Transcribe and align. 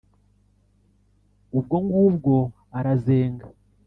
Ubwo 1.57 1.75
ngubwo 1.85 2.35
arazenga 2.77 3.47